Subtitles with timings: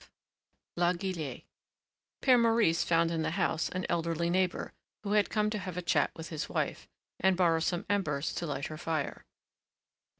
[0.01, 0.07] V
[0.81, 1.45] LA GUILLETTE
[2.23, 5.81] Père Maurice found in the house an elderly neighbor, who had come to have a
[5.83, 6.87] chat with his wife,
[7.19, 9.27] and borrow some embers to light her fire.